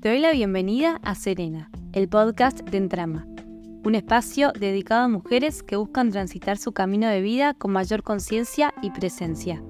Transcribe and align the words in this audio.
Te 0.00 0.08
doy 0.08 0.18
la 0.18 0.32
bienvenida 0.32 0.98
a 1.02 1.14
Serena, 1.14 1.68
el 1.92 2.08
podcast 2.08 2.60
de 2.60 2.78
Entrama, 2.78 3.26
un 3.84 3.94
espacio 3.94 4.50
dedicado 4.58 5.04
a 5.04 5.08
mujeres 5.08 5.62
que 5.62 5.76
buscan 5.76 6.10
transitar 6.10 6.56
su 6.56 6.72
camino 6.72 7.06
de 7.06 7.20
vida 7.20 7.52
con 7.52 7.72
mayor 7.72 8.02
conciencia 8.02 8.72
y 8.80 8.92
presencia. 8.92 9.62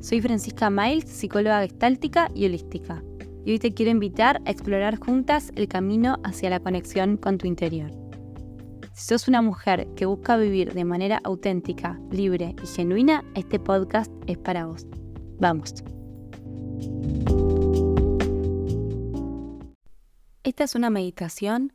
Soy 0.00 0.22
Francisca 0.22 0.70
Miles, 0.70 1.10
psicóloga 1.10 1.60
gestáltica 1.60 2.30
y 2.34 2.46
holística, 2.46 3.02
y 3.44 3.50
hoy 3.50 3.58
te 3.58 3.74
quiero 3.74 3.90
invitar 3.90 4.40
a 4.46 4.50
explorar 4.50 4.96
juntas 4.98 5.52
el 5.56 5.68
camino 5.68 6.16
hacia 6.24 6.48
la 6.48 6.60
conexión 6.60 7.18
con 7.18 7.36
tu 7.36 7.46
interior. 7.46 7.90
Si 8.94 9.08
sos 9.08 9.28
una 9.28 9.42
mujer 9.42 9.88
que 9.94 10.06
busca 10.06 10.38
vivir 10.38 10.72
de 10.72 10.86
manera 10.86 11.20
auténtica, 11.22 12.00
libre 12.10 12.56
y 12.62 12.66
genuina, 12.66 13.22
este 13.34 13.60
podcast 13.60 14.10
es 14.26 14.38
para 14.38 14.64
vos. 14.64 14.86
Vamos. 15.38 15.74
Esta 20.48 20.64
es 20.64 20.74
una 20.74 20.88
meditación 20.88 21.74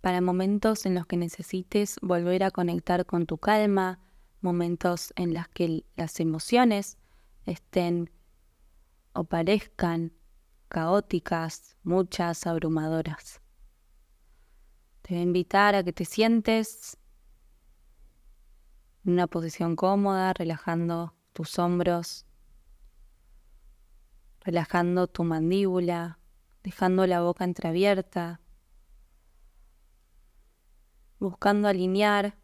para 0.00 0.20
momentos 0.20 0.86
en 0.86 0.94
los 0.94 1.06
que 1.06 1.16
necesites 1.16 1.98
volver 2.02 2.44
a 2.44 2.52
conectar 2.52 3.04
con 3.04 3.26
tu 3.26 3.36
calma, 3.36 3.98
momentos 4.40 5.12
en 5.16 5.34
los 5.34 5.48
que 5.48 5.84
las 5.96 6.20
emociones 6.20 6.98
estén 7.46 8.12
o 9.12 9.24
parezcan 9.24 10.12
caóticas, 10.68 11.76
muchas, 11.82 12.46
abrumadoras. 12.46 13.40
Te 15.02 15.14
voy 15.14 15.18
a 15.18 15.24
invitar 15.24 15.74
a 15.74 15.82
que 15.82 15.92
te 15.92 16.04
sientes 16.04 16.96
en 19.04 19.14
una 19.14 19.26
posición 19.26 19.74
cómoda, 19.74 20.32
relajando 20.32 21.12
tus 21.32 21.58
hombros, 21.58 22.24
relajando 24.44 25.08
tu 25.08 25.24
mandíbula, 25.24 26.20
dejando 26.62 27.06
la 27.06 27.20
boca 27.20 27.44
entreabierta, 27.44 28.40
buscando 31.18 31.68
alinear 31.68 32.36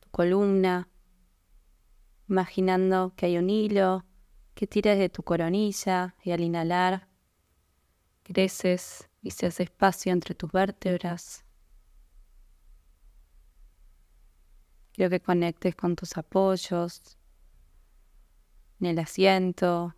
tu 0.00 0.10
columna, 0.10 0.88
imaginando 2.28 3.14
que 3.16 3.26
hay 3.26 3.38
un 3.38 3.50
hilo 3.50 4.04
que 4.54 4.66
tira 4.66 4.94
de 4.94 5.08
tu 5.08 5.22
coronilla 5.22 6.14
y 6.22 6.32
al 6.32 6.40
inhalar 6.40 7.08
creces 8.22 9.08
y 9.20 9.30
se 9.30 9.46
hace 9.46 9.64
espacio 9.64 10.12
entre 10.12 10.34
tus 10.34 10.50
vértebras. 10.50 11.44
Quiero 14.92 15.10
que 15.10 15.20
conectes 15.20 15.74
con 15.74 15.96
tus 15.96 16.16
apoyos 16.16 17.16
en 18.80 18.86
el 18.86 18.98
asiento, 18.98 19.94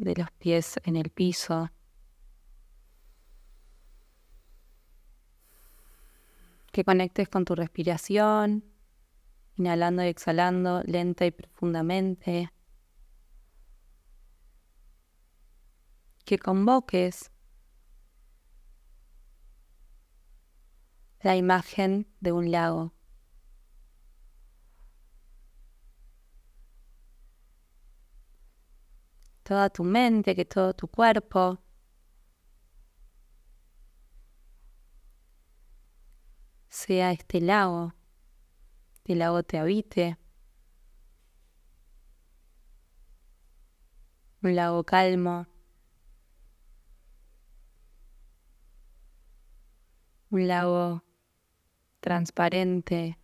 de 0.00 0.16
los 0.16 0.30
pies 0.32 0.80
en 0.84 0.96
el 0.96 1.10
piso. 1.10 1.70
Que 6.72 6.84
conectes 6.84 7.28
con 7.28 7.44
tu 7.44 7.54
respiración, 7.54 8.64
inhalando 9.56 10.02
y 10.02 10.06
exhalando 10.06 10.82
lenta 10.84 11.26
y 11.26 11.30
profundamente. 11.30 12.50
Que 16.24 16.38
convoques 16.38 17.30
la 21.22 21.36
imagen 21.36 22.06
de 22.20 22.32
un 22.32 22.50
lago. 22.50 22.92
Toda 29.50 29.68
tu 29.68 29.82
mente, 29.82 30.36
que 30.36 30.44
todo 30.44 30.74
tu 30.74 30.86
cuerpo. 30.86 31.58
Sea 36.68 37.10
este 37.10 37.40
lago, 37.40 37.92
el 39.06 39.18
lago 39.18 39.42
te 39.42 39.58
habite, 39.58 40.16
un 44.40 44.54
lago 44.54 44.84
calmo, 44.84 45.48
un 50.30 50.46
lago 50.46 51.02
transparente, 51.98 53.18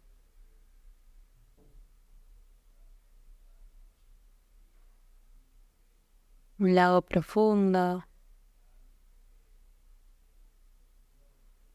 un 6.58 6.74
lago 6.74 7.02
profundo 7.02 8.04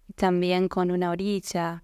y 0.07 0.13
también 0.13 0.67
con 0.67 0.91
una 0.91 1.11
orilla. 1.11 1.83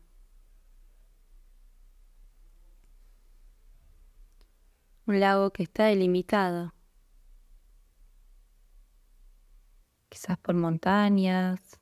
Un 5.06 5.20
lago 5.22 5.52
que 5.52 5.64
está 5.64 5.86
delimitado, 5.86 6.74
quizás 10.10 10.38
por 10.38 10.56
montañas. 10.56 11.80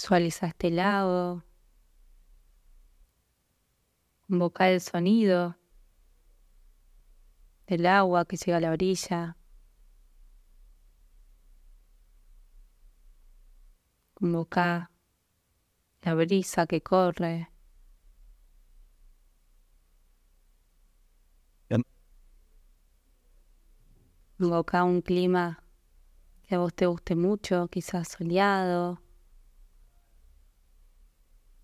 Visualiza 0.00 0.46
este 0.46 0.70
lago. 0.70 1.42
Invoca 4.30 4.70
el 4.70 4.80
sonido 4.80 5.58
del 7.66 7.84
agua 7.84 8.24
que 8.24 8.38
llega 8.38 8.56
a 8.56 8.60
la 8.60 8.70
orilla. 8.70 9.36
Invoca 14.22 14.90
la 16.00 16.14
brisa 16.14 16.66
que 16.66 16.80
corre. 16.80 17.50
Invoca 24.38 24.82
un 24.82 25.02
clima 25.02 25.62
que 26.44 26.54
a 26.54 26.58
vos 26.58 26.72
te 26.72 26.86
guste 26.86 27.14
mucho, 27.16 27.68
quizás 27.68 28.08
soleado 28.08 29.02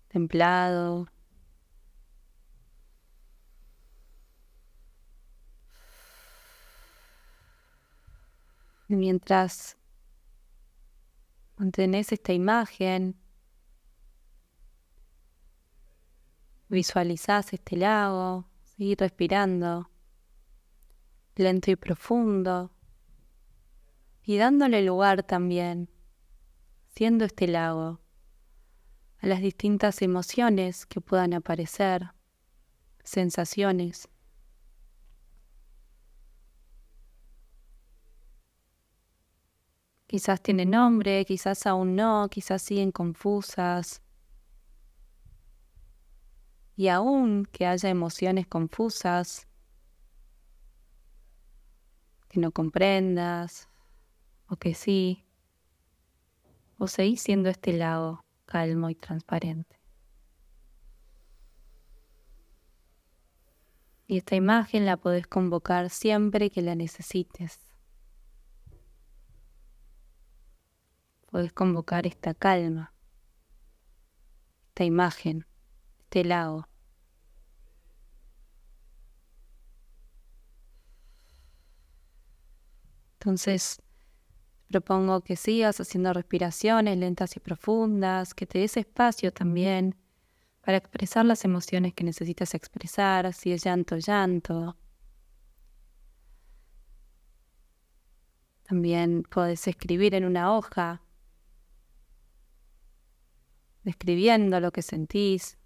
templado. 0.07 1.07
Mientras 8.87 9.77
mantenés 11.57 12.11
esta 12.13 12.31
imagen, 12.33 13.17
visualizás 16.69 17.53
este 17.53 17.75
lago, 17.75 18.45
seguir 18.63 18.97
respirando 18.99 19.89
lento 21.35 21.69
y 21.69 21.75
profundo 21.75 22.71
y 24.23 24.37
dándole 24.37 24.81
lugar 24.81 25.23
también, 25.23 25.89
siendo 26.87 27.25
este 27.25 27.47
lago 27.47 27.99
a 29.19 29.27
las 29.27 29.41
distintas 29.41 30.01
emociones 30.01 30.85
que 30.85 31.01
puedan 31.01 31.33
aparecer, 31.33 32.11
sensaciones. 33.03 34.09
Quizás 40.05 40.41
tienen 40.41 40.71
nombre, 40.71 41.25
quizás 41.25 41.65
aún 41.65 41.95
no, 41.95 42.29
quizás 42.29 42.61
siguen 42.61 42.91
confusas. 42.91 44.01
Y 46.75 46.87
aún 46.89 47.45
que 47.51 47.65
haya 47.65 47.89
emociones 47.89 48.47
confusas, 48.47 49.47
que 52.29 52.39
no 52.39 52.51
comprendas, 52.51 53.67
o 54.47 54.55
que 54.55 54.75
sí, 54.75 55.25
o 56.77 56.87
seguís 56.87 57.21
siendo 57.21 57.49
este 57.49 57.73
lado 57.73 58.26
calmo 58.47 58.89
y 58.89 58.95
transparente. 58.95 59.79
Y 64.07 64.17
esta 64.17 64.35
imagen 64.35 64.85
la 64.85 64.97
podés 64.97 65.27
convocar 65.27 65.89
siempre 65.89 66.49
que 66.49 66.61
la 66.61 66.75
necesites. 66.75 67.59
Podés 71.29 71.51
convocar 71.51 72.07
esta 72.07 72.33
calma, 72.33 72.93
esta 74.69 74.85
imagen, 74.85 75.45
este 75.99 76.23
lago. 76.23 76.69
Entonces, 83.19 83.81
Propongo 84.69 85.21
que 85.21 85.37
sigas 85.37 85.79
haciendo 85.79 86.11
respiraciones 86.13 86.97
lentas 86.97 87.35
y 87.37 87.39
profundas, 87.39 88.33
que 88.33 88.45
te 88.45 88.59
des 88.59 88.75
espacio 88.75 89.31
también 89.31 89.95
para 90.61 90.77
expresar 90.77 91.25
las 91.25 91.45
emociones 91.45 91.93
que 91.93 92.03
necesitas 92.03 92.53
expresar, 92.53 93.33
si 93.33 93.53
es 93.53 93.63
llanto, 93.63 93.95
llanto. 93.97 94.75
También 98.63 99.23
puedes 99.23 99.65
escribir 99.65 100.13
en 100.13 100.25
una 100.25 100.53
hoja, 100.53 101.01
describiendo 103.83 104.59
lo 104.59 104.73
que 104.73 104.81
sentís, 104.81 105.57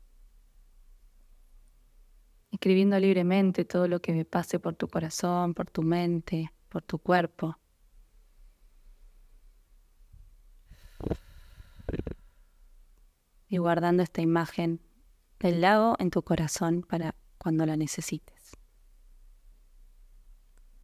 escribiendo 2.51 2.99
libremente 2.99 3.65
todo 3.65 3.87
lo 3.87 3.99
que 3.99 4.13
me 4.13 4.25
pase 4.25 4.59
por 4.59 4.75
tu 4.75 4.87
corazón, 4.87 5.55
por 5.55 5.71
tu 5.71 5.81
mente, 5.81 6.51
por 6.69 6.83
tu 6.83 6.99
cuerpo. 6.99 7.57
Y 13.51 13.57
guardando 13.57 14.01
esta 14.01 14.21
imagen 14.21 14.79
del 15.37 15.59
lago 15.59 15.97
en 15.99 16.09
tu 16.09 16.23
corazón 16.23 16.83
para 16.87 17.15
cuando 17.37 17.65
la 17.65 17.75
necesites. 17.75 18.40